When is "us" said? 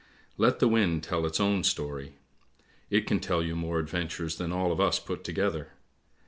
4.81-4.97